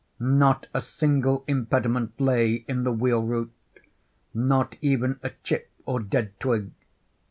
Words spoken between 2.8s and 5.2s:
the wheel route—not even